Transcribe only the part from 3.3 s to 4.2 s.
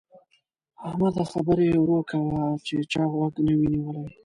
نه وي نيولی.